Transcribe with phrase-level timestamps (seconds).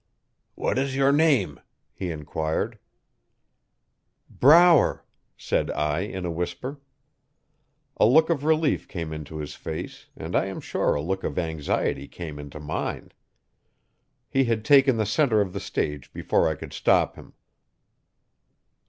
[0.55, 1.59] 'What is your name?'
[1.93, 2.79] he enquired.
[4.27, 5.05] 'Brower,'
[5.37, 6.79] said I in a whisper.
[7.97, 11.37] A look of relief came into his face and I am sure a look of
[11.37, 13.11] anxiety came into mine.
[14.27, 17.33] He had taken the centre of the stage before I could stop him.